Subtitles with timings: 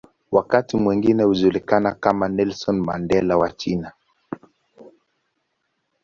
[0.31, 3.91] Wakati mwingine hujulikana kama "Nelson Mandela wa China".